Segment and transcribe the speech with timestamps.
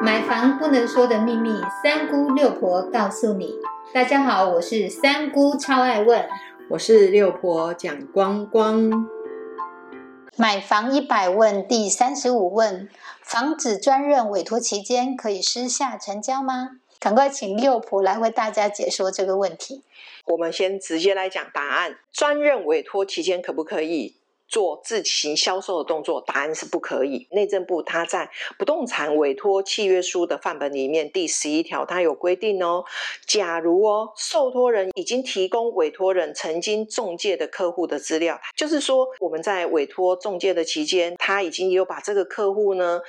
[0.00, 1.50] 买房不能说的秘密，
[1.82, 3.54] 三姑六婆告诉你。
[3.92, 6.24] 大家好，我是三姑，超爱问。
[6.70, 9.08] 我是六婆蒋光光。
[10.36, 12.88] 买房一百问第三十五问：
[13.20, 16.78] 房子专任委托期间可以私下成交吗？
[17.00, 19.82] 赶快请六婆来为大家解说这个问题。
[20.26, 24.14] 我们先直接来讲答案：专任委托期间可不可以？
[24.48, 27.28] 做自行销售的动作，答案是不可以。
[27.30, 32.84] 内政部它在不动产委托契约书的范本里面第十一条，它有规定哦。
[33.26, 43.02] 假如哦，受托人已经提供委托人曾经中介的客户的资料，就是说我们在委托中介的期间，他已经有把这个客户呢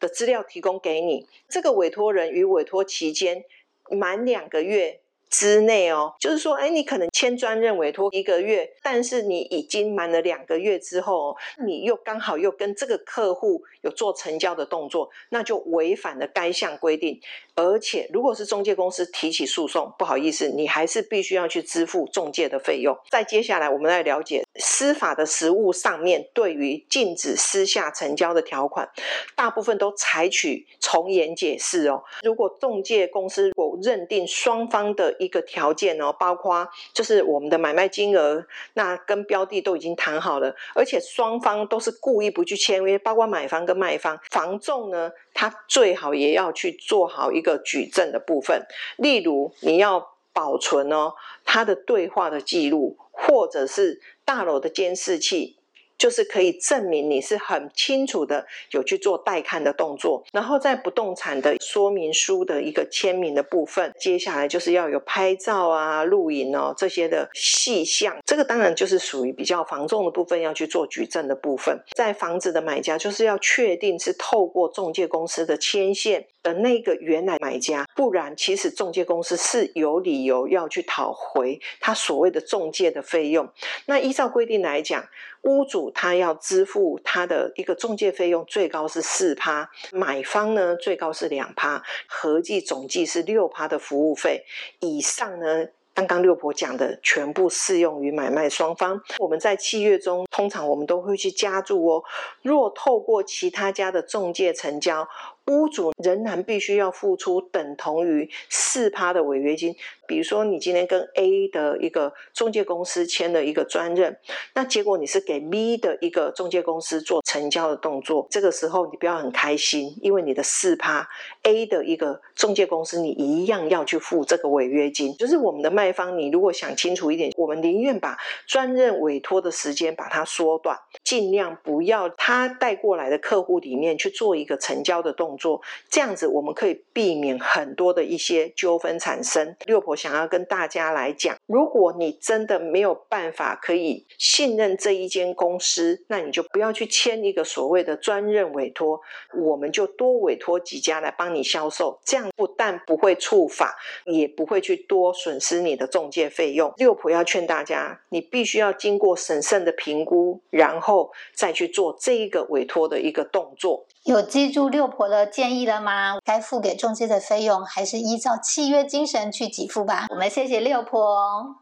[0.00, 1.26] 的资料提供给你。
[1.48, 3.44] 这个委托人与委托期间
[3.90, 5.00] 满两个月。
[5.28, 17.20] 之内哦，就是说，哎，你可能签专任委托一个月，但是你已经满了两个月之后，你又刚好又跟这个客户有做成交的动作，那就违反了该项规定。
[17.54, 22.96] 而且，如果是中介公司提起诉讼，不好意思，你还是必须要去支付中介的费用。
[23.10, 28.88] 再接下来，我们来了解司法的实务上面对于禁止私下成交的条款，
[29.34, 32.04] 大部分都采取从严解释哦。
[32.22, 47.46] 如果中介公司我认定双方的一个条件哦，包括就是我们的买卖金额，那跟标的都已经谈好了，而且双方都是故意不去签约，包括买方跟卖方，房仲呢，他最好也要去做好一。
[47.46, 55.56] 个举证的部分，例如你要保存哦他的对话的记录，或者是大楼的监视器。
[55.98, 71.78] 就是可以证明你是很清楚的有去做代看的动作，然后在不动产的说明书的一个签名的部分，接下来就是要有拍照啊、录影哦这些的细项，这个当然就是属于比较防重的部分要去做举证的部分。
[71.94, 83.50] 在房子的买家就是要确定是透过中介公司的牵线的那个原来买家，不然其实中介公司是有理由要去讨回他所谓的中介的费用。
[83.86, 85.04] 那依照规定来讲，
[85.42, 85.90] 屋主。
[85.96, 94.44] 他要支付他的一个中介费用，最高是四趴，买方呢最高是两趴，合计总计是六趴的服务费
[94.80, 95.68] 以上呢。
[95.94, 99.00] 刚刚六婆讲的全部适用于买卖双方。
[99.18, 102.04] 我们在契约中，通常我们都会去加注哦。
[102.42, 105.08] 若透过其他家的中介成交，
[105.46, 109.74] 屋主仍然必须要付出等同于四趴的违约金。
[110.06, 114.16] 比如说，你今天跟 A 的一个中介公司签了一个专任，
[114.54, 121.08] 那结果你是给 B 的一个中介公司做成交的动作，这个时候你不要很开心，因为你的四趴
[121.42, 125.16] A 的一个中介公司，你一样要去付这个违约金。
[125.16, 130.76] 就是我们的卖方，你如果想清楚一点，我们宁愿把专任委托的时间把它缩短，
[131.06, 139.56] 尽量不要他带过来的客户里面去做一个成交的动作，这样子我们可以避免很多的一些纠纷产生。
[139.64, 139.96] 六婆。
[139.96, 149.00] 想要跟大家来讲，如果你真的没有办法可以信任这一间公司，那你就不要去签一个所谓的专任委托，
[149.32, 153.74] 我们就多委托几家来帮你销售，这样不但不会触法，
[154.04, 156.74] 也不会去多损失你的中介费用。
[156.76, 160.95] 六婆要劝大家，你必须要经过审慎的评估，然后
[161.34, 163.86] 再去做这一个委托的一个动作。
[164.04, 166.18] 有记住六婆的建议了吗？
[166.24, 170.06] 该付给中介的费用，还是依照契约精神去给付吧。
[170.10, 171.56] 我们谢谢六婆，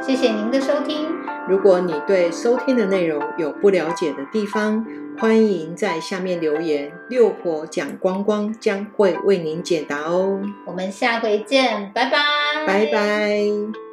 [0.00, 1.08] 谢谢您的收听。
[1.48, 4.86] 如果你对收听的内容有不了解的地方，
[5.18, 10.40] 欢迎在下面留言，六婆讲光光将会为您解答哦。
[10.66, 12.18] 我们下回见，拜拜，
[12.64, 13.89] 拜拜。